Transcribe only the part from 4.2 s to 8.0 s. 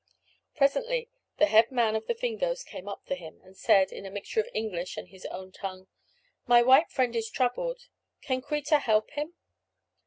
of English and his own tongue: "My white friend is troubled;